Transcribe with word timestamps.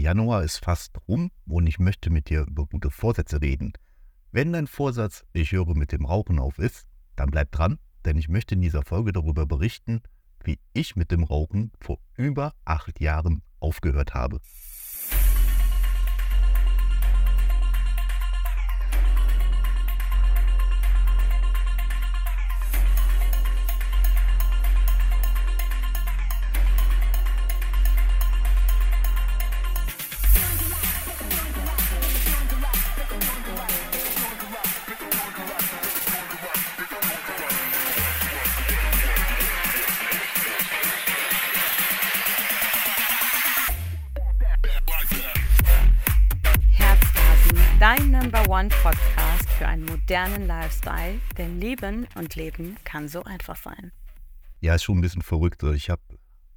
Januar 0.00 0.42
ist 0.42 0.64
fast 0.64 0.96
rum 1.08 1.30
und 1.46 1.66
ich 1.66 1.78
möchte 1.78 2.10
mit 2.10 2.30
dir 2.30 2.46
über 2.46 2.66
gute 2.66 2.90
Vorsätze 2.90 3.40
reden. 3.40 3.72
Wenn 4.32 4.52
dein 4.52 4.66
Vorsatz, 4.66 5.24
ich 5.32 5.52
höre 5.52 5.74
mit 5.74 5.92
dem 5.92 6.06
Rauchen 6.06 6.38
auf 6.38 6.58
ist, 6.58 6.86
dann 7.16 7.30
bleib 7.30 7.52
dran, 7.52 7.78
denn 8.04 8.16
ich 8.16 8.28
möchte 8.28 8.54
in 8.54 8.62
dieser 8.62 8.82
Folge 8.82 9.12
darüber 9.12 9.46
berichten, 9.46 10.00
wie 10.42 10.58
ich 10.72 10.96
mit 10.96 11.10
dem 11.10 11.22
Rauchen 11.22 11.72
vor 11.80 11.98
über 12.16 12.54
acht 12.64 13.00
Jahren 13.00 13.42
aufgehört 13.58 14.14
habe. 14.14 14.40
Dein 47.96 48.12
Number 48.12 48.48
One 48.48 48.68
Podcast 48.68 49.50
für 49.58 49.66
einen 49.66 49.84
modernen 49.84 50.46
Lifestyle, 50.46 51.18
denn 51.36 51.58
Leben 51.58 52.06
und 52.14 52.36
Leben 52.36 52.76
kann 52.84 53.08
so 53.08 53.24
einfach 53.24 53.56
sein. 53.56 53.90
Ja, 54.60 54.76
ist 54.76 54.84
schon 54.84 54.98
ein 54.98 55.00
bisschen 55.00 55.22
verrückt. 55.22 55.64
Ich 55.64 55.90
habe, 55.90 56.00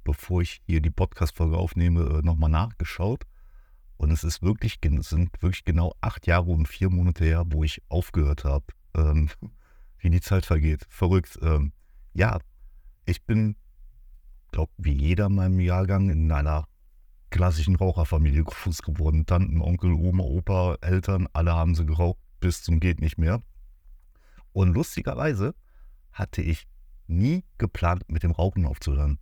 bevor 0.04 0.42
ich 0.42 0.60
hier 0.66 0.80
die 0.80 0.90
Podcast-Folge 0.90 1.56
aufnehme, 1.56 2.02
äh, 2.02 2.22
nochmal 2.22 2.50
nachgeschaut. 2.50 3.24
Und 3.96 4.12
es 4.12 4.22
ist 4.22 4.42
wirklich, 4.42 4.78
es 4.80 5.08
sind 5.08 5.30
wirklich 5.42 5.64
genau 5.64 5.92
acht 6.00 6.28
Jahre 6.28 6.52
und 6.52 6.68
vier 6.68 6.88
Monate 6.88 7.24
her, 7.24 7.42
wo 7.48 7.64
ich 7.64 7.82
aufgehört 7.88 8.44
habe. 8.44 8.66
Ähm, 8.96 9.28
wie 9.98 10.10
die 10.10 10.20
Zeit 10.20 10.46
vergeht. 10.46 10.86
Verrückt. 10.88 11.36
Ähm, 11.42 11.72
ja, 12.12 12.38
ich 13.06 13.24
bin, 13.24 13.56
glaube 14.52 14.70
wie 14.76 14.92
jeder 14.92 15.26
in 15.26 15.34
meinem 15.34 15.58
Jahrgang 15.58 16.10
in 16.10 16.30
einer 16.30 16.68
klassischen 17.34 17.74
Raucherfamilie 17.74 18.44
groß 18.44 18.82
geworden. 18.82 19.26
Tanten, 19.26 19.60
Onkel, 19.60 19.92
Oma, 19.92 20.22
Opa, 20.22 20.76
Eltern, 20.80 21.26
alle 21.32 21.52
haben 21.52 21.74
sie 21.74 21.84
geraucht 21.84 22.20
bis 22.38 22.62
zum 22.62 22.78
geht 22.78 23.00
nicht 23.00 23.18
mehr. 23.18 23.42
Und 24.52 24.72
lustigerweise 24.72 25.56
hatte 26.12 26.42
ich 26.42 26.68
nie 27.08 27.42
geplant, 27.58 28.04
mit 28.06 28.22
dem 28.22 28.30
Rauchen 28.30 28.66
aufzuhören. 28.66 29.18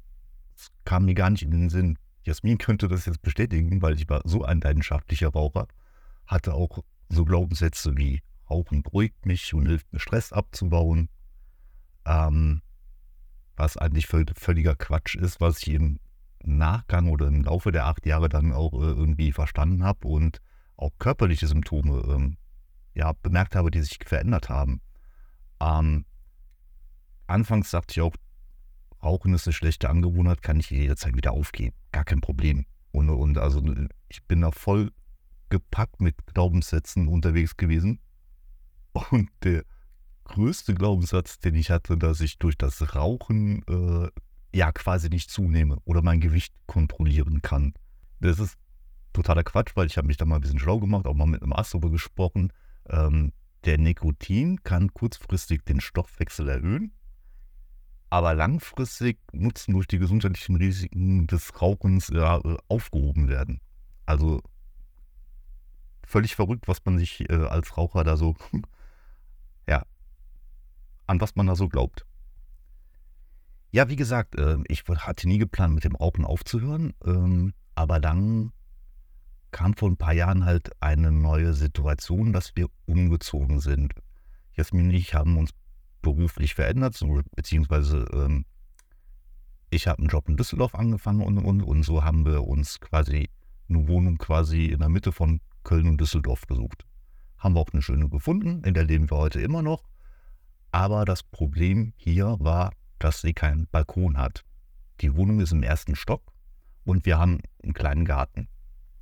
Es 0.55 0.71
kam 0.85 1.07
mir 1.07 1.15
gar 1.15 1.31
nicht 1.31 1.43
in 1.43 1.53
den 1.53 1.71
Sinn. 1.71 1.99
Jasmin 2.25 2.59
könnte 2.59 2.87
das 2.87 3.07
jetzt 3.07 3.23
bestätigen, 3.23 3.81
weil 3.81 3.95
ich 3.95 4.07
war 4.11 4.21
so 4.25 4.45
ein 4.45 4.61
leidenschaftlicher 4.61 5.29
Raucher, 5.29 5.67
hatte 6.27 6.53
auch 6.53 6.81
so 7.09 7.25
Glaubenssätze 7.25 7.97
wie 7.97 8.21
Rauchen 8.51 8.83
beruhigt 8.83 9.25
mich 9.25 9.55
und 9.55 9.67
hilft 9.67 9.91
mir 9.91 10.01
Stress 10.01 10.35
abzubauen. 10.35 11.09
Ähm, 12.05 12.61
was 13.57 13.79
eigentlich 13.79 14.07
völliger 14.07 14.77
Quatsch 14.77 15.15
ist, 15.15 15.41
was 15.41 15.63
ich 15.63 15.71
im 15.71 15.99
Nachgang 16.45 17.09
oder 17.09 17.27
im 17.27 17.45
Laufe 17.45 17.73
der 17.73 17.87
acht 17.87 18.07
Jahre 18.07 18.29
dann 18.29 18.53
auch 18.53 18.73
äh, 18.75 18.87
irgendwie 18.87 19.33
verstanden 19.33 19.85
habe 19.85 20.09
und 20.09 20.39
auch 20.77 20.91
körperliche 20.99 21.47
Symptome 21.47 22.03
ähm, 22.09 22.37
ja, 22.95 23.13
bemerkt 23.23 23.55
habe, 23.55 23.71
die 23.71 23.81
sich 23.81 23.99
verändert 24.05 24.49
haben. 24.49 24.81
Ähm, 25.61 26.05
anfangs 27.27 27.71
sagte 27.71 27.93
ich 27.93 28.01
auch, 28.01 28.15
Rauchen 29.03 29.35
ist 29.35 29.47
eine 29.47 29.55
schlechte 29.55 29.91
Angewohnheit, 29.91 30.43
kann 30.43 30.61
ich 30.61 30.71
jederzeit 30.71 31.17
wieder 31.17 31.33
aufgeben. 31.33 31.75
Gar 31.91 32.05
kein 32.05 32.21
Problem. 32.21 32.67
Und, 32.93 33.11
und 33.11 33.39
also 33.39 33.63
ich 34.09 34.23
bin 34.25 34.43
da 34.43 34.51
voll 34.51 34.93
gepackt 35.49 36.01
mit 36.01 36.15
Glaubenssätzen 36.27 37.09
unterwegs 37.09 37.57
gewesen. 37.57 38.01
Und 39.11 39.31
der 39.43 39.65
größte 40.25 40.75
Glaubenssatz, 40.75 41.39
den 41.39 41.55
ich 41.55 41.71
hatte, 41.71 41.97
dass 41.97 42.21
ich 42.21 42.39
durch 42.39 42.57
das 42.57 42.95
Rauchen 42.95 43.63
äh, 43.69 44.09
ja 44.55 44.73
quasi 44.73 45.09
nicht 45.09 45.31
zunehme 45.31 45.79
oder 45.85 46.03
mein 46.03 46.21
Gewicht 46.21 46.55
kontrollieren 46.67 47.43
kann. 47.43 47.75
Das 48.21 48.39
ist 48.39 48.57
totaler 49.13 49.45
Quatsch, 49.45 49.73
weil 49.75 49.87
ich 49.87 49.97
habe 49.97 50.07
mich 50.07 50.17
da 50.17 50.25
mal 50.25 50.37
ein 50.37 50.41
bisschen 50.41 50.59
schlau 50.59 50.79
gemacht, 50.79 51.07
auch 51.07 51.15
mal 51.15 51.27
mit 51.27 51.43
einem 51.43 51.53
Arzt 51.53 51.75
darüber 51.75 51.91
gesprochen. 51.91 52.53
Ähm, 52.89 53.33
der 53.65 53.79
Nikotin 53.79 54.63
kann 54.63 54.93
kurzfristig 54.93 55.65
den 55.65 55.81
Stoffwechsel 55.81 56.49
erhöhen, 56.49 56.93
aber 58.11 58.35
langfristig 58.35 59.19
Nutzen 59.33 59.73
durch 59.73 59.87
die 59.87 59.99
gesundheitlichen 59.99 60.57
Risiken 60.57 61.27
des 61.27 61.61
Rauchens 61.61 62.09
ja, 62.09 62.41
aufgehoben 62.69 63.29
werden. 63.29 63.61
Also 64.05 64.43
völlig 66.05 66.35
verrückt, 66.35 66.69
was 66.69 66.85
man 66.85 66.99
sich 66.99 67.29
äh, 67.31 67.47
als 67.47 67.77
Raucher 67.77 68.05
da 68.05 68.17
so, 68.17 68.35
ja, 69.69 69.87
an 71.07 71.21
was 71.21 71.37
man 71.37 71.47
da 71.47 71.55
so 71.55 71.69
glaubt. 71.69 72.05
Ja, 73.75 73.89
wie 73.89 73.97
gesagt, 73.97 74.35
äh, 74.35 74.59
ich 74.69 74.85
hatte 74.87 75.27
nie 75.27 75.39
geplant, 75.39 75.75
mit 75.75 75.85
dem 75.85 75.97
Rauchen 75.97 76.27
aufzuhören, 76.27 76.93
ähm, 77.07 77.55
aber 77.75 78.01
dann 78.01 78.53
kam 79.51 79.75
vor 79.75 79.89
ein 79.89 79.97
paar 79.97 80.13
Jahren 80.13 80.45
halt 80.45 80.71
eine 80.81 81.11
neue 81.11 81.55
Situation, 81.55 82.35
dass 82.35 82.55
wir 82.55 82.69
umgezogen 82.85 83.61
sind. 83.61 83.95
Jasmin 84.53 84.89
und 84.89 84.95
ich 84.95 85.15
haben 85.15 85.39
uns 85.39 85.53
beruflich 86.03 86.55
verändert, 86.55 87.03
beziehungsweise 87.35 88.05
ähm, 88.13 88.45
ich 89.71 89.87
habe 89.87 90.01
einen 90.01 90.09
Job 90.09 90.29
in 90.29 90.37
Düsseldorf 90.37 90.75
angefangen 90.75 91.23
und, 91.23 91.39
und, 91.39 91.63
und 91.63 91.83
so 91.83 92.05
haben 92.05 92.27
wir 92.27 92.47
uns 92.47 92.79
quasi 92.79 93.31
eine 93.71 93.89
Wohnung 93.89 94.19
quasi 94.19 94.67
in 94.67 94.81
der 94.81 94.91
Mitte 94.91 95.13
von 95.13 95.41
Köln 95.65 95.89
und 95.89 95.99
Düsseldorf 95.99 96.47
gesucht. 96.47 96.85
Haben 97.39 97.55
wir 97.55 97.61
auch 97.61 97.73
eine 97.73 97.81
schöne 97.81 98.11
gefunden, 98.11 98.63
in 98.65 98.75
der 98.75 98.85
leben 98.85 99.11
wir 99.11 99.17
heute 99.17 99.41
immer 99.41 99.63
noch. 99.63 99.83
Aber 100.73 101.07
das 101.07 101.23
Problem 101.23 101.95
hier 101.97 102.37
war, 102.39 102.73
dass 103.03 103.21
sie 103.21 103.35
keinen 103.35 103.67
Balkon 103.67 104.17
hat. 104.17 104.45
Die 105.01 105.17
Wohnung 105.17 105.41
ist 105.41 105.53
im 105.53 105.65
ersten 105.65 105.97
Stock 105.97 106.33
und 106.85 107.05
wir 107.05 107.19
haben 107.19 107.41
einen 107.63 107.75
kleinen 107.75 108.05
Garten. 108.05 108.49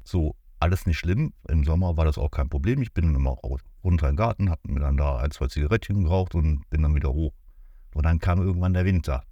So, 0.05 0.37
alles 0.59 0.87
nicht 0.87 0.99
schlimm. 0.99 1.35
Im 1.49 1.65
Sommer 1.65 1.97
war 1.99 2.07
das 2.07 2.17
auch 2.17 2.31
kein 2.31 2.49
Problem. 2.49 2.81
Ich 2.81 2.95
bin 2.95 3.15
immer 3.15 3.37
runter 3.85 4.09
im 4.09 4.17
Garten, 4.17 4.51
habe 4.51 4.73
mir 4.73 4.81
dann 4.81 4.97
da 4.97 5.19
ein, 5.19 5.31
zwei 5.31 5.49
Zigarettchen 5.49 6.05
geraucht 6.05 6.35
und 6.35 6.69
bin 6.71 6.83
dann 6.83 6.95
wieder 6.95 7.13
hoch. 7.13 7.35
Und 7.93 8.07
dann 8.07 8.19
kam 8.19 8.41
irgendwann 8.41 8.73
der 8.73 8.87
Winter. 8.87 9.23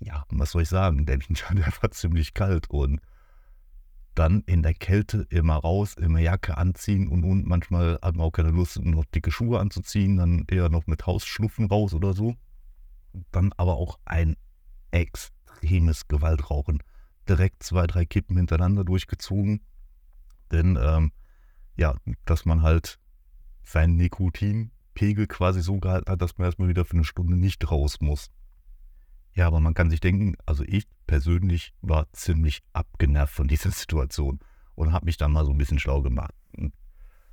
Ja, 0.00 0.24
was 0.30 0.52
soll 0.52 0.62
ich 0.62 0.68
sagen? 0.68 1.06
Der 1.06 1.20
Winter, 1.20 1.46
der 1.54 1.72
war 1.80 1.90
ziemlich 1.92 2.34
kalt 2.34 2.68
und 2.70 3.00
dann 4.16 4.42
in 4.46 4.64
der 4.64 4.74
Kälte 4.74 5.24
immer 5.30 5.54
raus, 5.54 5.94
immer 5.94 6.18
Jacke 6.18 6.58
anziehen 6.58 7.06
und, 7.06 7.22
und 7.22 7.46
manchmal 7.46 7.96
hat 8.02 8.16
man 8.16 8.26
auch 8.26 8.32
keine 8.32 8.50
Lust, 8.50 8.82
noch 8.82 9.04
dicke 9.04 9.30
Schuhe 9.30 9.60
anzuziehen, 9.60 10.16
dann 10.16 10.44
eher 10.48 10.68
noch 10.68 10.88
mit 10.88 11.06
Hausschlupfen 11.06 11.66
raus 11.66 11.94
oder 11.94 12.12
so 12.12 12.34
dann 13.30 13.52
aber 13.56 13.76
auch 13.76 13.98
ein 14.04 14.36
extremes 14.90 16.08
Gewaltrauchen. 16.08 16.82
Direkt 17.28 17.62
zwei, 17.62 17.86
drei 17.86 18.04
Kippen 18.06 18.36
hintereinander 18.36 18.84
durchgezogen. 18.84 19.62
Denn 20.50 20.78
ähm, 20.80 21.12
ja, 21.76 21.94
dass 22.24 22.44
man 22.44 22.62
halt 22.62 22.98
seinen 23.62 23.96
Nikotinpegel 23.96 25.26
quasi 25.26 25.62
so 25.62 25.78
gehalten 25.78 26.10
hat, 26.10 26.20
dass 26.20 26.36
man 26.38 26.46
erstmal 26.46 26.68
wieder 26.68 26.84
für 26.84 26.94
eine 26.94 27.04
Stunde 27.04 27.36
nicht 27.36 27.70
raus 27.70 28.00
muss. 28.00 28.30
Ja, 29.34 29.46
aber 29.46 29.60
man 29.60 29.74
kann 29.74 29.90
sich 29.90 30.00
denken, 30.00 30.34
also 30.44 30.64
ich 30.66 30.88
persönlich 31.06 31.72
war 31.80 32.12
ziemlich 32.12 32.62
abgenervt 32.72 33.34
von 33.34 33.48
dieser 33.48 33.70
Situation 33.70 34.40
und 34.74 34.92
habe 34.92 35.06
mich 35.06 35.16
dann 35.16 35.32
mal 35.32 35.44
so 35.44 35.52
ein 35.52 35.58
bisschen 35.58 35.78
schlau 35.78 36.02
gemacht. 36.02 36.34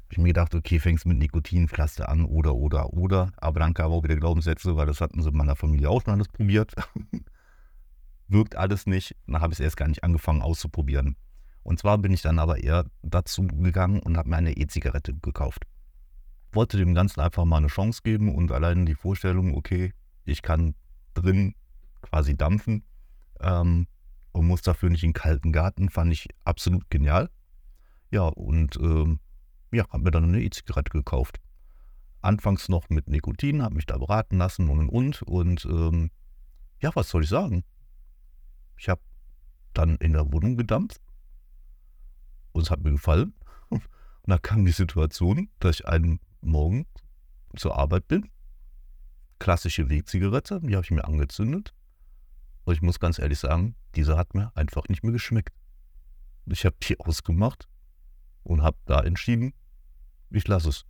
Habe 0.07 0.13
ich 0.13 0.17
mir 0.19 0.27
gedacht, 0.29 0.55
okay, 0.55 0.79
fängst 0.79 1.05
mit 1.05 1.17
Nikotinpflaster 1.17 2.07
an 2.07 2.23
oder, 2.23 2.55
oder, 2.55 2.93
oder. 2.93 3.33
Aber 3.35 3.59
dann 3.59 3.73
kamen 3.73 3.93
auch 3.93 4.03
wieder 4.03 4.15
Glaubenssätze, 4.15 4.77
weil 4.77 4.85
das 4.85 5.01
hatten 5.01 5.21
sie 5.21 5.27
in 5.27 5.35
meiner 5.35 5.57
Familie 5.57 5.89
auch 5.89 6.01
schon 6.01 6.13
alles 6.13 6.29
probiert. 6.29 6.73
Wirkt 8.29 8.55
alles 8.55 8.85
nicht. 8.85 9.17
Dann 9.27 9.41
habe 9.41 9.51
ich 9.51 9.59
es 9.59 9.63
erst 9.65 9.75
gar 9.75 9.89
nicht 9.89 10.05
angefangen 10.05 10.41
auszuprobieren. 10.41 11.17
Und 11.63 11.77
zwar 11.77 11.97
bin 11.97 12.13
ich 12.13 12.21
dann 12.21 12.39
aber 12.39 12.63
eher 12.63 12.85
dazu 13.01 13.45
gegangen 13.45 13.99
und 13.99 14.15
habe 14.15 14.29
mir 14.29 14.37
eine 14.37 14.55
E-Zigarette 14.55 15.13
gekauft. 15.13 15.63
Wollte 16.53 16.77
dem 16.77 16.93
Ganzen 16.93 17.19
einfach 17.19 17.43
mal 17.43 17.57
eine 17.57 17.67
Chance 17.67 17.99
geben 18.01 18.33
und 18.33 18.53
allein 18.53 18.85
die 18.85 18.95
Vorstellung, 18.95 19.55
okay, 19.55 19.91
ich 20.23 20.41
kann 20.41 20.73
drin 21.15 21.53
quasi 22.01 22.37
dampfen 22.37 22.85
ähm, 23.41 23.87
und 24.31 24.47
muss 24.47 24.61
dafür 24.61 24.89
nicht 24.89 25.03
in 25.03 25.09
den 25.09 25.15
kalten 25.15 25.51
Garten, 25.51 25.89
fand 25.89 26.13
ich 26.13 26.29
absolut 26.45 26.89
genial. 26.89 27.29
Ja, 28.11 28.23
und 28.23 28.77
ähm, 28.77 29.19
ja, 29.71 29.87
habe 29.89 30.03
mir 30.03 30.11
dann 30.11 30.25
eine 30.25 30.41
E-Zigarette 30.41 30.91
gekauft. 30.91 31.39
Anfangs 32.21 32.69
noch 32.69 32.89
mit 32.89 33.07
Nikotin, 33.07 33.61
habe 33.61 33.75
mich 33.75 33.85
da 33.85 33.97
beraten 33.97 34.37
lassen 34.37 34.69
und 34.69 34.89
und 34.89 35.21
und. 35.23 35.65
ähm, 35.65 36.11
ja, 36.79 36.91
was 36.95 37.09
soll 37.09 37.23
ich 37.23 37.29
sagen? 37.29 37.63
Ich 38.77 38.89
habe 38.89 39.01
dann 39.73 39.95
in 39.97 40.13
der 40.13 40.31
Wohnung 40.31 40.57
gedampft 40.57 41.01
und 42.51 42.63
es 42.63 42.71
hat 42.71 42.83
mir 42.83 42.91
gefallen. 42.91 43.33
Und 43.69 43.83
da 44.25 44.37
kam 44.37 44.65
die 44.65 44.71
Situation, 44.71 45.49
dass 45.59 45.79
ich 45.79 45.87
einen 45.87 46.19
Morgen 46.41 46.85
zur 47.55 47.77
Arbeit 47.77 48.07
bin. 48.07 48.29
Klassische 49.39 49.89
Wegzigarette, 49.89 50.59
die 50.61 50.75
habe 50.75 50.83
ich 50.83 50.91
mir 50.91 51.05
angezündet. 51.05 51.73
Und 52.65 52.73
ich 52.73 52.81
muss 52.81 52.99
ganz 52.99 53.19
ehrlich 53.19 53.39
sagen, 53.39 53.75
diese 53.95 54.17
hat 54.17 54.33
mir 54.33 54.51
einfach 54.55 54.89
nicht 54.89 55.03
mehr 55.03 55.13
geschmeckt. 55.13 55.55
Ich 56.47 56.65
habe 56.65 56.75
die 56.83 56.99
ausgemacht 56.99 57.69
und 58.47 58.63
habe 58.63 58.77
da 58.85 59.01
entschieden, 59.01 59.53
ich 60.29 60.47
lasse 60.47 60.69
es. 60.69 60.85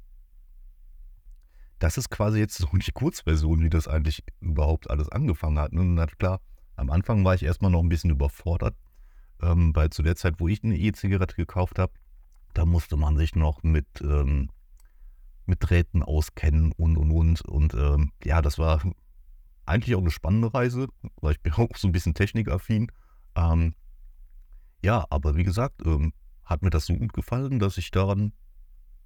Das 1.80 1.98
ist 1.98 2.10
quasi 2.10 2.40
jetzt 2.40 2.58
so 2.58 2.68
die 2.72 2.92
Kurzversion, 2.92 3.64
wie 3.64 3.70
das 3.70 3.88
eigentlich 3.88 4.24
überhaupt 4.40 4.90
alles 4.90 5.10
angefangen 5.10 5.60
hat. 5.60 5.72
Und 5.74 5.96
na 5.96 6.06
klar, 6.06 6.40
am 6.76 6.90
Anfang 6.92 7.26
war 7.26 7.36
ich 7.36 7.44
erstmal 7.44 7.72
noch 7.72 7.82
ein 7.82 7.90
bisschen 7.90 8.12
überfordert, 8.12 8.76
ähm, 9.42 9.76
weil 9.76 9.90
zu 9.90 10.04
der 10.04 10.16
Zeit, 10.16 10.36
wo 10.40 10.48
ich 10.48 10.64
eine 10.64 10.78
E-Zigarette 10.78 11.36
gekauft 11.36 11.80
habe, 11.80 11.94
da 12.54 12.66
musste 12.66 12.96
man 12.96 13.18
sich 13.18 13.36
noch 13.36 13.64
mit, 13.64 13.88
ähm, 14.02 14.50
mit 15.46 15.58
Drähten 15.62 16.04
auskennen 16.04 16.72
und 16.74 16.98
und 16.98 17.12
und. 17.12 17.42
Und 17.42 17.74
ähm, 17.74 18.12
ja, 18.24 18.42
das 18.42 18.58
war 18.58 18.82
eigentlich 19.66 19.96
auch 19.96 20.02
eine 20.02 20.12
spannende 20.12 20.54
Reise, 20.54 20.88
weil 21.22 21.34
ich 21.34 21.42
bin 21.42 21.54
auch 21.58 21.76
so 21.76 21.88
ein 21.88 21.92
bisschen 21.92 22.14
technikaffin. 22.14 22.92
Ähm, 23.36 23.74
ja, 24.84 25.06
aber 25.10 25.36
wie 25.36 25.44
gesagt, 25.44 25.86
ähm, 25.86 26.14
hat 26.48 26.64
mir 26.64 26.70
das 26.70 26.86
so 26.86 26.96
gut 26.96 27.14
gefallen, 27.14 27.60
dass 27.60 27.78
ich 27.78 27.92
daran 27.92 28.34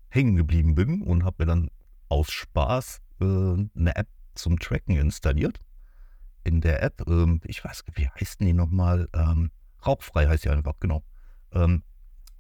hängen 0.09 0.35
geblieben 0.35 0.75
bin 0.75 1.01
und 1.01 1.25
habe 1.25 1.38
mir 1.39 1.47
dann 1.47 1.69
aus 2.07 2.31
Spaß 2.31 3.01
äh, 3.19 3.25
eine 3.25 3.95
App 3.95 4.07
zum 4.35 4.59
Tracken 4.59 4.95
installiert. 4.97 5.59
In 6.43 6.61
der 6.61 6.81
App, 6.83 7.03
ähm, 7.07 7.41
ich 7.45 7.63
weiß, 7.63 7.83
wie 7.95 8.07
heißt 8.07 8.41
die 8.41 8.53
nochmal? 8.53 9.07
Ähm, 9.13 9.51
Rauchfrei 9.85 10.27
heißt 10.27 10.43
sie 10.43 10.49
einfach, 10.49 10.73
genau. 10.79 11.03
Ähm, 11.51 11.83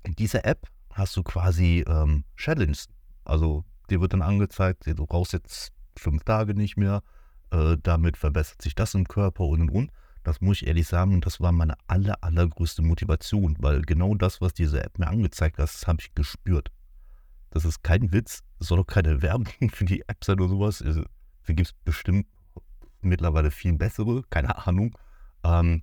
in 0.03 0.13
dieser 0.15 0.45
App 0.45 0.67
hast 0.91 1.15
du 1.17 1.23
quasi 1.23 1.83
ähm, 1.87 2.23
Challenges. 2.35 2.87
Also 3.23 3.65
dir 3.89 4.01
wird 4.01 4.13
dann 4.13 4.21
angezeigt, 4.21 4.85
du 4.85 5.03
rauchst 5.03 5.33
jetzt 5.33 5.71
fünf 5.97 6.23
Tage 6.23 6.53
nicht 6.53 6.77
mehr, 6.77 7.03
äh, 7.51 7.77
damit 7.81 8.17
verbessert 8.17 8.61
sich 8.61 8.75
das 8.75 8.93
im 8.93 9.07
Körper 9.07 9.45
und 9.45 9.61
und 9.61 9.71
und. 9.71 9.91
Das 10.23 10.39
muss 10.39 10.61
ich 10.61 10.67
ehrlich 10.67 10.87
sagen, 10.87 11.21
das 11.21 11.39
war 11.39 11.51
meine 11.51 11.75
aller, 11.87 12.23
allergrößte 12.23 12.81
Motivation, 12.83 13.55
weil 13.59 13.81
genau 13.81 14.13
das, 14.15 14.39
was 14.39 14.53
diese 14.53 14.83
App 14.83 14.99
mir 14.99 15.07
angezeigt 15.07 15.57
hat, 15.57 15.63
das 15.63 15.87
habe 15.87 16.01
ich 16.01 16.13
gespürt. 16.13 16.71
Das 17.49 17.65
ist 17.65 17.83
kein 17.83 18.11
Witz, 18.11 18.43
es 18.59 18.67
soll 18.67 18.77
doch 18.77 18.87
keine 18.87 19.21
Werbung 19.21 19.47
für 19.71 19.85
die 19.85 20.01
App 20.07 20.23
sein 20.23 20.39
oder 20.39 20.49
sowas. 20.49 20.81
Also, 20.81 21.03
da 21.47 21.53
gibt 21.53 21.67
es 21.69 21.73
bestimmt 21.73 22.27
mittlerweile 23.01 23.51
viel 23.51 23.73
bessere, 23.73 24.23
keine 24.29 24.67
Ahnung. 24.67 24.95
Ähm, 25.43 25.81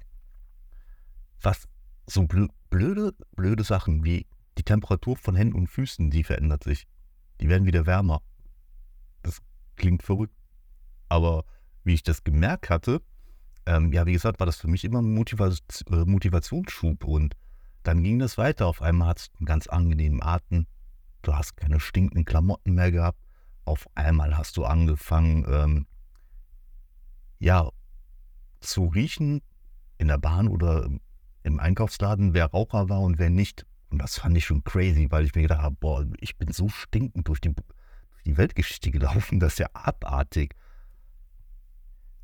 was 1.42 1.68
so 2.06 2.26
blöde, 2.70 3.14
blöde 3.36 3.64
Sachen 3.64 4.04
wie 4.04 4.26
die 4.56 4.62
Temperatur 4.62 5.16
von 5.16 5.36
Händen 5.36 5.56
und 5.56 5.66
Füßen, 5.68 6.10
die 6.10 6.24
verändert 6.24 6.64
sich. 6.64 6.86
Die 7.40 7.48
werden 7.48 7.66
wieder 7.66 7.86
wärmer. 7.86 8.22
Das 9.22 9.40
klingt 9.76 10.02
verrückt. 10.02 10.34
Aber 11.08 11.44
wie 11.84 11.94
ich 11.94 12.02
das 12.02 12.24
gemerkt 12.24 12.70
hatte, 12.70 13.02
ähm, 13.68 13.92
ja, 13.92 14.06
wie 14.06 14.14
gesagt, 14.14 14.40
war 14.40 14.46
das 14.46 14.56
für 14.56 14.68
mich 14.68 14.82
immer 14.84 15.02
ein 15.02 15.12
Motivaz 15.12 15.58
äh, 15.90 16.04
Motivationsschub. 16.06 17.04
Und 17.04 17.34
dann 17.82 18.02
ging 18.02 18.18
das 18.18 18.38
weiter. 18.38 18.66
Auf 18.66 18.80
einmal 18.80 19.08
hat 19.08 19.18
es 19.18 19.30
einen 19.38 19.46
ganz 19.46 19.66
angenehmen 19.66 20.22
Atem. 20.22 20.66
Du 21.20 21.34
hast 21.34 21.56
keine 21.56 21.78
stinkenden 21.78 22.24
Klamotten 22.24 22.72
mehr 22.72 22.90
gehabt. 22.90 23.18
Auf 23.66 23.86
einmal 23.94 24.38
hast 24.38 24.56
du 24.56 24.64
angefangen, 24.64 25.44
ähm, 25.48 25.86
ja, 27.38 27.68
zu 28.60 28.86
riechen 28.86 29.42
in 29.98 30.08
der 30.08 30.18
Bahn 30.18 30.48
oder 30.48 30.88
im 31.42 31.60
Einkaufsladen, 31.60 32.32
wer 32.32 32.46
Raucher 32.46 32.88
war 32.88 33.02
und 33.02 33.18
wer 33.18 33.30
nicht. 33.30 33.66
Und 33.90 33.98
das 33.98 34.18
fand 34.18 34.36
ich 34.36 34.46
schon 34.46 34.64
crazy, 34.64 35.08
weil 35.10 35.26
ich 35.26 35.34
mir 35.34 35.42
gedacht 35.42 35.60
habe, 35.60 35.76
boah, 35.78 36.06
ich 36.20 36.38
bin 36.38 36.52
so 36.52 36.68
stinkend 36.68 37.28
durch 37.28 37.40
die, 37.40 37.52
durch 37.52 38.22
die 38.24 38.36
Weltgeschichte 38.38 38.90
gelaufen, 38.90 39.40
das 39.40 39.54
ist 39.54 39.58
ja 39.58 39.68
abartig. 39.74 40.54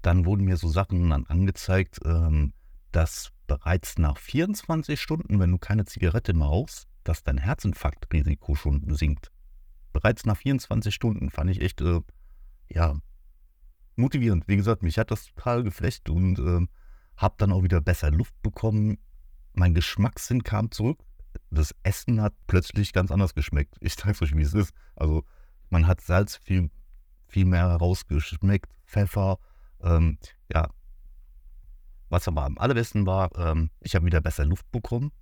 Dann 0.04 0.24
wurden 0.24 0.44
mir 0.44 0.56
so 0.56 0.68
Sachen 0.68 1.10
dann 1.10 1.26
angezeigt, 1.26 1.98
ähm, 2.04 2.52
dass 2.92 3.32
bereits 3.46 3.98
nach 3.98 4.18
24 4.18 5.00
Stunden, 5.00 5.40
wenn 5.40 5.50
du 5.50 5.58
keine 5.58 5.84
Zigarette 5.84 6.32
mehr 6.34 6.46
rauchst, 6.46 6.86
dass 7.02 7.22
dein 7.22 7.38
Herzinfarktrisiko 7.38 8.54
schon 8.54 8.94
sinkt. 8.94 9.30
Bereits 9.92 10.24
nach 10.24 10.36
24 10.36 10.94
Stunden 10.94 11.30
fand 11.30 11.50
ich 11.50 11.60
echt, 11.60 11.80
äh, 11.80 12.00
ja, 12.68 12.96
motivierend. 13.96 14.46
Wie 14.48 14.56
gesagt, 14.56 14.82
mich 14.82 14.98
hat 14.98 15.10
das 15.10 15.26
total 15.26 15.62
geflecht 15.62 16.08
und 16.08 16.38
äh, 16.38 16.66
habe 17.16 17.34
dann 17.38 17.52
auch 17.52 17.62
wieder 17.62 17.80
besser 17.80 18.10
Luft 18.10 18.40
bekommen. 18.42 18.98
Mein 19.52 19.74
Geschmackssinn 19.74 20.42
kam 20.42 20.70
zurück 20.70 20.98
das 21.50 21.74
Essen 21.82 22.20
hat 22.20 22.34
plötzlich 22.46 22.92
ganz 22.92 23.10
anders 23.10 23.34
geschmeckt. 23.34 23.76
Ich 23.80 23.96
zeige 23.96 24.22
euch, 24.22 24.36
wie 24.36 24.42
es 24.42 24.54
ist. 24.54 24.74
Also 24.96 25.24
man 25.70 25.86
hat 25.86 26.00
Salz 26.00 26.36
viel, 26.36 26.70
viel 27.26 27.44
mehr 27.44 27.66
rausgeschmeckt, 27.66 28.70
Pfeffer, 28.86 29.38
ähm, 29.84 30.18
ja. 30.52 30.68
Was 32.08 32.28
aber 32.28 32.44
am 32.44 32.58
allerbesten 32.58 33.06
war, 33.06 33.30
ähm, 33.36 33.70
ich 33.80 33.94
habe 33.94 34.06
wieder 34.06 34.20
besser 34.20 34.44
Luft 34.44 34.70
bekommen 34.70 35.12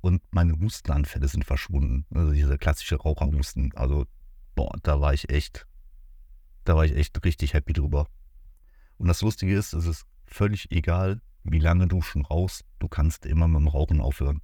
und 0.00 0.22
meine 0.30 0.58
Hustenanfälle 0.58 1.28
sind 1.28 1.44
verschwunden. 1.44 2.06
Also 2.14 2.32
diese 2.32 2.58
klassische 2.58 2.96
Raucherhusten. 2.96 3.72
Also, 3.74 4.06
boah, 4.54 4.72
da 4.82 5.00
war 5.00 5.14
ich 5.14 5.30
echt, 5.30 5.66
da 6.64 6.76
war 6.76 6.84
ich 6.84 6.94
echt 6.94 7.24
richtig 7.24 7.54
happy 7.54 7.72
drüber. 7.72 8.06
Und 8.98 9.08
das 9.08 9.22
Lustige 9.22 9.56
ist, 9.56 9.72
es 9.72 9.86
ist 9.86 10.06
völlig 10.26 10.70
egal, 10.70 11.20
wie 11.44 11.58
lange 11.58 11.86
du 11.86 12.02
schon 12.02 12.24
rauchst, 12.24 12.64
du 12.78 12.88
kannst 12.88 13.26
immer 13.26 13.46
mit 13.48 13.60
dem 13.60 13.68
Rauchen 13.68 14.00
aufhören. 14.00 14.40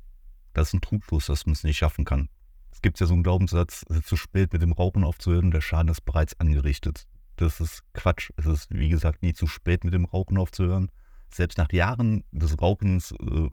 Das 0.52 0.68
ist 0.68 0.74
ein 0.74 0.80
Trugschluss, 0.80 1.26
dass 1.26 1.46
man 1.46 1.54
es 1.54 1.64
nicht 1.64 1.78
schaffen 1.78 2.04
kann. 2.04 2.28
Es 2.70 2.80
gibt 2.82 3.00
ja 3.00 3.06
so 3.06 3.14
einen 3.14 3.22
Glaubenssatz, 3.22 3.84
es 3.88 3.98
ist 3.98 4.06
zu 4.06 4.16
spät 4.16 4.52
mit 4.52 4.62
dem 4.62 4.72
Rauchen 4.72 5.04
aufzuhören, 5.04 5.50
der 5.50 5.60
Schaden 5.60 5.88
ist 5.88 6.02
bereits 6.02 6.38
angerichtet. 6.40 7.06
Das 7.36 7.60
ist 7.60 7.82
Quatsch. 7.94 8.30
Es 8.36 8.46
ist, 8.46 8.68
wie 8.70 8.88
gesagt, 8.88 9.22
nie 9.22 9.32
zu 9.32 9.46
spät 9.46 9.84
mit 9.84 9.94
dem 9.94 10.04
Rauchen 10.04 10.38
aufzuhören. 10.38 10.90
Selbst 11.30 11.58
nach 11.58 11.72
Jahren 11.72 12.24
des 12.30 12.60
Rauchens 12.60 13.12
äh, 13.12 13.48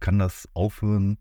kann 0.00 0.18
das 0.18 0.48
Aufhören, 0.54 1.18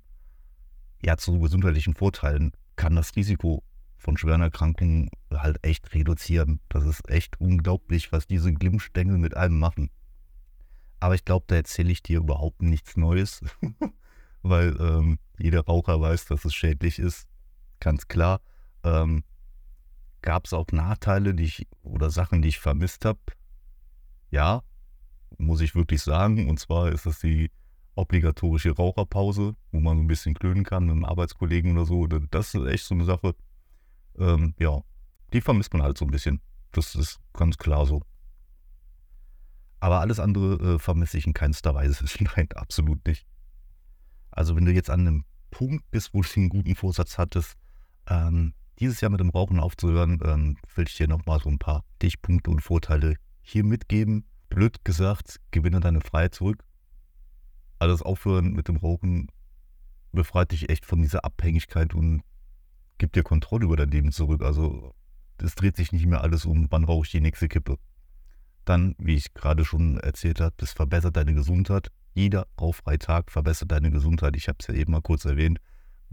ja, 1.02 1.18
zu 1.18 1.40
gesundheitlichen 1.40 1.94
Vorteilen, 1.94 2.52
kann 2.76 2.96
das 2.96 3.16
Risiko 3.16 3.64
von 3.98 4.18
schweren 4.18 4.42
Erkrankungen 4.42 5.10
halt 5.32 5.64
echt 5.64 5.94
reduzieren. 5.94 6.60
Das 6.70 6.86
ist 6.86 7.08
echt 7.10 7.40
unglaublich, 7.40 8.12
was 8.12 8.28
diese 8.28 8.54
Glimmstängel 8.54 9.18
mit 9.18 9.38
einem 9.38 9.60
machen. 9.60 9.90
Aber 11.00 11.16
ich 11.16 11.26
glaube, 11.26 11.46
da 11.48 11.56
erzähle 11.56 11.92
ich 11.92 12.02
dir 12.02 12.20
überhaupt 12.20 12.62
nichts 12.62 12.98
Neues. 12.98 13.42
weil 14.44 14.76
ähm, 14.80 15.18
jeder 15.40 15.62
Raucher 15.62 16.00
weiß, 16.00 16.26
dass 16.26 16.46
es 16.46 16.54
schädlich 16.54 17.00
ist. 17.00 17.28
Ganz 17.80 18.08
klar. 18.08 18.42
Ähm, 18.84 19.24
Gab 20.24 20.46
es 20.46 20.54
auch 20.54 20.68
Nachteile, 20.72 21.36
die 21.36 21.44
ich 21.44 21.68
oder 21.84 22.10
Sachen, 22.10 22.42
die 22.42 22.48
ich 22.48 22.60
vermisst 22.60 23.04
habe? 23.04 23.20
Ja, 24.32 24.64
muss 25.38 25.60
ich 25.60 25.76
wirklich 25.76 26.02
sagen. 26.02 26.50
Und 26.50 26.62
zwar 26.62 26.94
ist 26.94 27.06
das 27.06 27.20
die 27.20 27.52
obligatorische 27.96 28.72
Raucherpause, 28.72 29.54
wo 29.74 29.80
man 29.82 29.98
so 29.98 30.04
ein 30.04 30.08
bisschen 30.08 30.34
klönen 30.34 30.64
kann 30.64 30.86
mit 30.86 30.94
einem 30.94 31.04
Arbeitskollegen 31.04 31.74
oder 31.74 31.86
so. 31.86 32.08
Das 32.08 32.56
ist 32.56 32.66
echt 32.66 32.86
so 32.86 32.96
eine 32.96 33.04
Sache. 33.04 33.36
Ähm, 34.18 34.56
ja, 34.60 34.82
die 35.34 35.42
vermisst 35.42 35.74
man 35.74 35.84
halt 35.84 35.98
so 35.98 36.06
ein 36.06 36.12
bisschen. 36.12 36.40
Das 36.72 36.96
ist 36.96 37.20
ganz 37.34 37.58
klar 37.58 37.86
so. 37.86 38.02
Aber 39.82 40.00
alles 40.00 40.22
andere 40.22 40.76
äh, 40.76 40.80
vermisse 40.80 41.18
ich 41.18 41.28
in 41.28 41.34
keinster 41.34 41.76
Weise. 41.76 42.06
Nein, 42.38 42.48
absolut 42.56 43.06
nicht. 43.06 43.28
Also 44.32 44.56
wenn 44.56 44.64
du 44.64 44.72
jetzt 44.72 44.90
an 44.90 45.02
einem 45.02 45.26
Punkt 45.52 45.92
bist, 45.92 46.14
wo 46.14 46.22
du 46.22 46.30
einen 46.38 46.48
guten 46.48 46.76
Vorsatz 46.76 47.18
hattest, 47.18 47.58
ähm, 48.08 48.54
dieses 48.80 49.02
Jahr 49.02 49.12
mit 49.12 49.20
dem 49.20 49.30
Rauchen 49.30 49.60
aufzuhören, 49.60 50.20
ähm, 50.26 50.58
will 50.76 50.86
ich 50.88 50.96
dir 50.96 51.08
nochmal 51.08 51.40
so 51.40 51.50
ein 51.50 51.60
paar 51.60 51.84
Stichpunkte 51.96 52.52
und 52.52 52.62
Vorteile 52.62 53.16
hier 53.42 53.64
mitgeben. 53.64 54.26
Blöd 54.50 54.84
gesagt, 54.84 55.40
gewinne 55.52 55.80
deine 55.80 56.02
Freiheit 56.02 56.36
zurück. 56.36 56.64
Alles 57.80 58.02
aufhören 58.02 58.54
mit 58.54 58.68
dem 58.68 58.78
Rauchen 58.78 59.28
befreit 60.12 60.52
dich 60.52 60.70
echt 60.70 60.86
von 60.86 61.02
dieser 61.02 61.26
Abhängigkeit 61.26 61.94
und 61.94 62.22
gibt 62.98 63.16
dir 63.16 63.24
Kontrolle 63.24 63.66
über 63.66 63.76
dein 63.76 63.90
Leben 63.92 64.12
zurück. 64.12 64.44
Also 64.44 64.94
es 65.38 65.56
dreht 65.56 65.76
sich 65.76 65.92
nicht 65.92 66.06
mehr 66.06 66.22
alles 66.22 66.46
um, 66.46 66.68
wann 66.70 66.84
rauche 66.84 67.06
ich 67.06 67.12
die 67.12 67.22
nächste 67.22 67.48
Kippe. 67.48 67.78
Dann, 68.66 68.96
wie 68.98 69.16
ich 69.16 69.34
gerade 69.34 69.66
schon 69.66 69.98
erzählt 69.98 70.40
habe, 70.40 70.54
das 70.58 70.72
verbessert 70.72 71.18
deine 71.18 71.34
Gesundheit, 71.34 71.90
jeder 72.14 72.48
Rauchfreitag 72.60 73.32
verbessert 73.32 73.72
deine 73.72 73.92
Gesundheit. 73.92 74.36
Ich 74.38 74.48
habe 74.48 74.58
es 74.62 74.68
ja 74.68 74.74
eben 74.76 74.92
mal 74.92 75.02
kurz 75.02 75.26
erwähnt, 75.26 75.60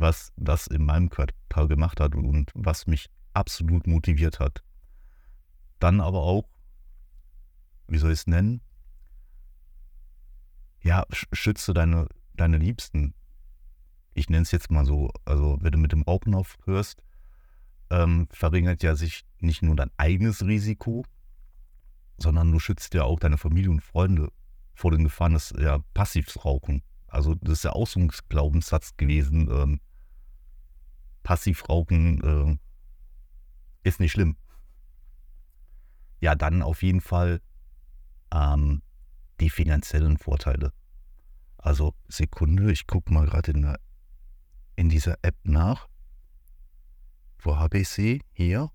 was 0.00 0.32
das 0.36 0.66
in 0.66 0.84
meinem 0.84 1.10
Körper 1.10 1.68
gemacht 1.68 2.00
hat 2.00 2.14
und 2.14 2.50
was 2.54 2.86
mich 2.86 3.08
absolut 3.34 3.86
motiviert 3.86 4.40
hat. 4.40 4.62
Dann 5.78 6.00
aber 6.00 6.22
auch, 6.22 6.48
wie 7.86 7.98
soll 7.98 8.12
ich 8.12 8.20
es 8.20 8.26
nennen? 8.26 8.60
Ja, 10.82 11.04
schütze 11.10 11.74
deine, 11.74 12.08
deine 12.34 12.56
Liebsten. 12.56 13.14
Ich 14.14 14.30
nenne 14.30 14.42
es 14.42 14.50
jetzt 14.50 14.70
mal 14.70 14.86
so. 14.86 15.10
Also, 15.24 15.58
wenn 15.60 15.72
du 15.72 15.78
mit 15.78 15.92
dem 15.92 16.02
Rauchen 16.02 16.34
aufhörst, 16.34 17.02
ähm, 17.90 18.26
verringert 18.30 18.82
ja 18.82 18.96
sich 18.96 19.24
nicht 19.40 19.62
nur 19.62 19.76
dein 19.76 19.90
eigenes 19.98 20.42
Risiko, 20.42 21.04
sondern 22.18 22.50
du 22.52 22.58
schützt 22.58 22.94
ja 22.94 23.04
auch 23.04 23.20
deine 23.20 23.38
Familie 23.38 23.70
und 23.70 23.82
Freunde 23.82 24.32
vor 24.74 24.90
den 24.90 25.04
Gefahren 25.04 25.34
des 25.34 25.52
ja, 25.58 25.78
Passivrauchen. 25.92 26.82
Also 27.06 27.34
das 27.34 27.58
ist 27.58 27.64
ja 27.64 27.72
auch 27.72 27.86
so 27.86 28.00
ein 28.00 28.10
Glaubenssatz 28.28 28.96
gewesen. 28.96 29.50
Ähm, 29.50 29.80
Passivrauchen 31.22 32.22
äh, 32.22 33.88
ist 33.88 34.00
nicht 34.00 34.12
schlimm. 34.12 34.36
Ja, 36.20 36.34
dann 36.34 36.62
auf 36.62 36.82
jeden 36.82 37.00
Fall 37.00 37.40
ähm, 38.32 38.82
die 39.40 39.50
finanziellen 39.50 40.18
Vorteile. 40.18 40.72
Also 41.56 41.94
Sekunde, 42.08 42.72
ich 42.72 42.86
gucke 42.86 43.12
mal 43.12 43.26
gerade 43.26 43.52
in 43.52 43.62
der 43.62 43.80
dieser 44.88 45.18
App 45.22 45.36
nach. 45.44 45.88
Wo 47.38 47.56
habe 47.56 47.78
ich 47.78 47.88
sie? 47.88 48.22
Hier. 48.32 48.70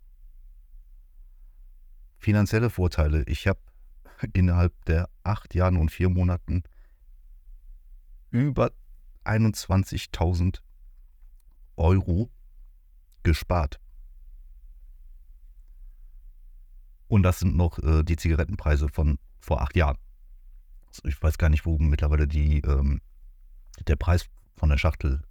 Finanzielle 2.18 2.70
Vorteile. 2.70 3.24
Ich 3.24 3.48
habe 3.48 3.60
innerhalb 4.34 4.74
der 4.86 5.10
acht 5.24 5.56
Jahren 5.56 5.78
und 5.78 5.90
vier 5.90 6.10
Monaten 6.10 6.64
über 8.32 8.72
21.000 9.24 10.62
Euro 11.78 12.30
gespart. 13.24 13.80
Und 17.08 17.24
das 17.24 17.40
sind 17.40 17.56
noch 17.56 17.80
äh, 17.80 18.04
die 18.04 18.16
Zigarettenpreise 18.16 18.90
von 18.90 19.20
vor 19.40 19.62
acht 19.62 19.76
Jahren. 19.76 19.98
Also 20.88 21.04
ich 21.06 21.22
weiß 21.22 21.38
gar 21.38 21.50
nicht, 21.50 21.66
wo 21.66 21.78
mittlerweile 21.78 22.28
die, 22.28 22.60
ähm, 22.62 23.02
der 23.88 23.96
Preis 23.96 24.26
von 24.56 24.70
der 24.70 24.78
Schachtel 24.78 25.22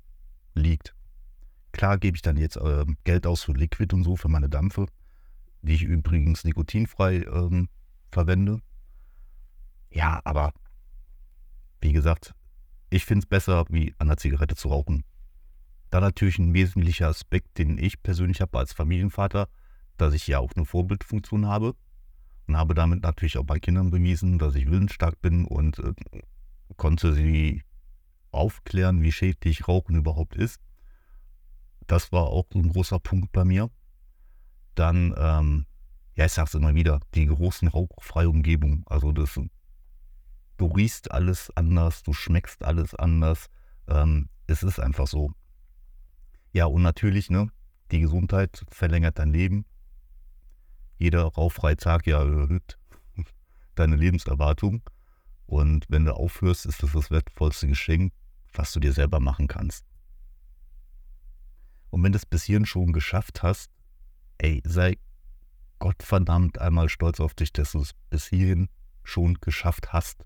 liegt. 0.54 0.94
Klar 1.72 1.98
gebe 1.98 2.16
ich 2.16 2.22
dann 2.22 2.36
jetzt 2.36 2.56
äh, 2.56 2.84
Geld 3.04 3.26
aus 3.26 3.42
für 3.42 3.52
Liquid 3.52 3.94
und 3.94 4.04
so, 4.04 4.16
für 4.16 4.28
meine 4.28 4.48
Dampfe, 4.48 4.86
die 5.62 5.74
ich 5.74 5.82
übrigens 5.82 6.44
nikotinfrei 6.44 7.24
ähm, 7.24 7.68
verwende. 8.12 8.60
Ja, 9.90 10.20
aber 10.24 10.52
wie 11.80 11.92
gesagt, 11.92 12.34
ich 12.90 13.04
finde 13.04 13.24
es 13.24 13.26
besser, 13.26 13.64
wie 13.68 13.94
an 13.98 14.08
der 14.08 14.16
Zigarette 14.16 14.54
zu 14.54 14.68
rauchen. 14.68 15.04
Dann 15.94 16.02
natürlich 16.02 16.40
ein 16.40 16.54
wesentlicher 16.54 17.06
Aspekt, 17.06 17.56
den 17.56 17.78
ich 17.78 18.02
persönlich 18.02 18.40
habe 18.40 18.58
als 18.58 18.72
Familienvater, 18.72 19.48
dass 19.96 20.12
ich 20.12 20.26
ja 20.26 20.40
auch 20.40 20.50
eine 20.56 20.64
Vorbildfunktion 20.64 21.46
habe 21.46 21.76
und 22.48 22.56
habe 22.56 22.74
damit 22.74 23.04
natürlich 23.04 23.38
auch 23.38 23.44
bei 23.44 23.60
Kindern 23.60 23.92
bewiesen, 23.92 24.40
dass 24.40 24.56
ich 24.56 24.68
willensstark 24.68 25.22
bin 25.22 25.44
und 25.44 25.78
äh, 25.78 25.92
konnte 26.76 27.14
sie 27.14 27.62
aufklären, 28.32 29.02
wie 29.02 29.12
schädlich 29.12 29.68
Rauchen 29.68 29.94
überhaupt 29.94 30.34
ist. 30.34 30.60
Das 31.86 32.10
war 32.10 32.24
auch 32.24 32.46
ein 32.56 32.70
großer 32.70 32.98
Punkt 32.98 33.30
bei 33.30 33.44
mir. 33.44 33.70
Dann, 34.74 35.14
ähm, 35.16 35.64
ja, 36.16 36.24
ich 36.24 36.32
sag's 36.32 36.54
immer 36.54 36.74
wieder, 36.74 36.98
die 37.14 37.26
großen 37.26 37.68
rauchfreie 37.68 38.28
Umgebung. 38.28 38.82
Also 38.86 39.12
das, 39.12 39.38
du 40.56 40.66
riechst 40.66 41.12
alles 41.12 41.52
anders, 41.54 42.02
du 42.02 42.12
schmeckst 42.12 42.64
alles 42.64 42.96
anders. 42.96 43.46
Ähm, 43.86 44.28
es 44.48 44.64
ist 44.64 44.80
einfach 44.80 45.06
so. 45.06 45.32
Ja, 46.54 46.66
und 46.66 46.82
natürlich, 46.82 47.30
ne, 47.30 47.48
die 47.90 47.98
Gesundheit 47.98 48.64
verlängert 48.70 49.18
dein 49.18 49.32
Leben. 49.32 49.66
Jeder 50.98 51.24
rauchfreie 51.24 51.76
Tag 51.76 52.06
ja 52.06 52.22
erhöht 52.22 52.78
deine 53.74 53.96
Lebenserwartung. 53.96 54.88
Und 55.46 55.84
wenn 55.88 56.04
du 56.04 56.14
aufhörst, 56.14 56.64
ist 56.64 56.80
das 56.84 56.92
das 56.92 57.10
wertvollste 57.10 57.66
Geschenk, 57.66 58.12
was 58.52 58.72
du 58.72 58.78
dir 58.78 58.92
selber 58.92 59.18
machen 59.18 59.48
kannst. 59.48 59.84
Und 61.90 62.04
wenn 62.04 62.12
du 62.12 62.18
es 62.18 62.24
bis 62.24 62.44
hierhin 62.44 62.66
schon 62.66 62.92
geschafft 62.92 63.42
hast, 63.42 63.72
ey, 64.38 64.62
sei 64.64 64.96
Gottverdammt 65.80 66.60
einmal 66.60 66.88
stolz 66.88 67.18
auf 67.18 67.34
dich, 67.34 67.52
dass 67.52 67.72
du 67.72 67.80
es 67.80 67.94
bis 68.10 68.28
hierhin 68.28 68.68
schon 69.02 69.34
geschafft 69.40 69.92
hast. 69.92 70.24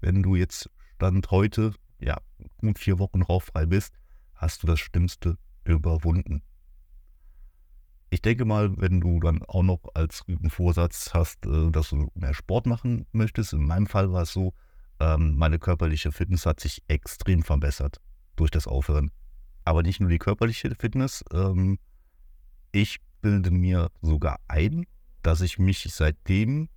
Wenn 0.00 0.24
du 0.24 0.34
jetzt 0.34 0.68
Stand 0.96 1.30
heute, 1.30 1.72
ja, 2.00 2.20
gut 2.58 2.80
vier 2.80 2.98
Wochen 2.98 3.22
rauchfrei 3.22 3.64
bist, 3.64 3.94
hast 4.36 4.62
du 4.62 4.66
das 4.66 4.80
Schlimmste 4.80 5.38
überwunden. 5.64 6.42
Ich 8.10 8.22
denke 8.22 8.44
mal, 8.44 8.78
wenn 8.78 9.00
du 9.00 9.18
dann 9.20 9.42
auch 9.42 9.62
noch 9.62 9.80
als 9.94 10.24
Vorsatz 10.48 11.10
hast, 11.12 11.44
äh, 11.44 11.70
dass 11.70 11.90
du 11.90 12.10
mehr 12.14 12.34
Sport 12.34 12.66
machen 12.66 13.06
möchtest, 13.12 13.52
in 13.52 13.66
meinem 13.66 13.86
Fall 13.86 14.12
war 14.12 14.22
es 14.22 14.32
so, 14.32 14.54
ähm, 15.00 15.36
meine 15.36 15.58
körperliche 15.58 16.12
Fitness 16.12 16.46
hat 16.46 16.60
sich 16.60 16.82
extrem 16.88 17.42
verbessert 17.42 18.00
durch 18.36 18.50
das 18.50 18.66
Aufhören. 18.66 19.10
Aber 19.64 19.82
nicht 19.82 20.00
nur 20.00 20.08
die 20.08 20.18
körperliche 20.18 20.74
Fitness, 20.78 21.24
ähm, 21.32 21.78
ich 22.72 22.98
bilde 23.20 23.50
mir 23.50 23.90
sogar 24.00 24.38
ein, 24.46 24.86
dass 25.22 25.40
ich 25.40 25.58
mich 25.58 25.82
seitdem 25.92 26.68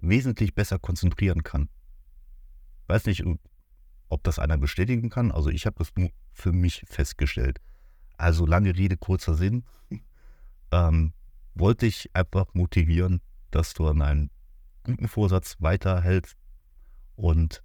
wesentlich 0.00 0.54
besser 0.54 0.78
konzentrieren 0.78 1.44
kann. 1.44 1.68
Weiß 2.88 3.06
nicht, 3.06 3.24
ob 4.08 4.24
das 4.24 4.38
einer 4.38 4.58
bestätigen 4.58 5.08
kann. 5.08 5.30
Also 5.30 5.50
ich 5.50 5.66
habe 5.66 5.76
das 5.78 5.92
nur 5.96 6.10
für 6.34 6.52
mich 6.52 6.84
festgestellt. 6.86 7.60
Also 8.16 8.44
lange 8.46 8.76
Rede, 8.76 8.96
kurzer 8.96 9.34
Sinn. 9.34 9.64
ähm, 10.72 11.12
wollte 11.54 11.86
ich 11.86 12.10
einfach 12.14 12.52
motivieren, 12.52 13.20
dass 13.50 13.74
du 13.74 13.86
an 13.86 14.02
einem 14.02 14.30
guten 14.82 15.08
Vorsatz 15.08 15.56
weiterhältst. 15.60 16.36
Und 17.16 17.62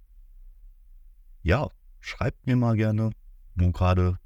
ja, 1.42 1.68
schreib 1.98 2.34
mir 2.46 2.56
mal 2.56 2.76
gerne, 2.76 3.10
wo 3.56 3.72
gerade 3.72 4.18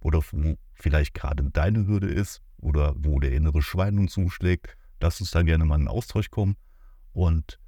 oder 0.00 0.20
wo 0.32 0.56
vielleicht 0.72 1.14
gerade 1.14 1.44
deine 1.50 1.86
Hürde 1.86 2.08
ist 2.08 2.42
oder 2.58 2.94
wo 2.96 3.20
der 3.20 3.32
innere 3.32 3.62
Schwein 3.62 3.96
nun 3.96 4.08
zuschlägt. 4.08 4.76
Lass 5.00 5.20
uns 5.20 5.30
da 5.30 5.42
gerne 5.42 5.64
mal 5.64 5.80
in 5.80 5.88
Austausch 5.88 6.30
kommen 6.30 6.56
und 7.12 7.58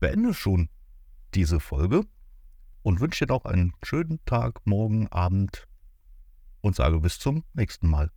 beende 0.00 0.32
schon 0.32 0.70
diese 1.34 1.60
Folge 1.60 2.04
und 2.82 3.00
wünsche 3.00 3.26
dir 3.26 3.32
noch 3.32 3.44
einen 3.44 3.72
schönen 3.82 4.24
Tag, 4.24 4.66
morgen, 4.66 5.08
Abend 5.08 5.68
und 6.60 6.76
sage 6.76 7.00
bis 7.00 7.18
zum 7.18 7.44
nächsten 7.54 7.88
Mal. 7.88 8.10